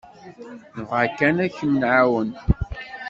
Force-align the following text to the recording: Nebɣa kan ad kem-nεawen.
Nebɣa 0.77 1.05
kan 1.17 1.35
ad 1.45 1.51
kem-nεawen. 1.57 2.29